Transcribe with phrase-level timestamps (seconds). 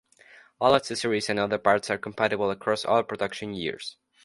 [0.59, 3.97] All accessories and other parts are compatible across all production years.